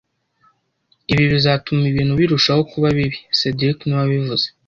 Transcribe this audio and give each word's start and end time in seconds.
Ibi 1.11 1.23
bizatuma 1.33 1.83
ibintu 1.91 2.13
birushaho 2.19 2.61
kuba 2.71 2.87
bibi 2.97 3.17
cedric 3.39 3.77
niwe 3.83 3.99
wabivuze 4.01 4.45